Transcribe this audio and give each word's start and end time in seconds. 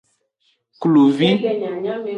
Kluvi. 0.81 1.29